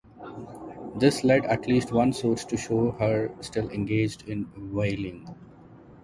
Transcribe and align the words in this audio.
This 0.95 1.23
led 1.23 1.45
at 1.45 1.67
least 1.67 1.91
one 1.91 2.11
source 2.11 2.43
to 2.45 2.57
show 2.57 2.89
her 2.93 3.29
still 3.41 3.69
engaged 3.69 4.27
in 4.27 4.45
whaling. 4.73 5.27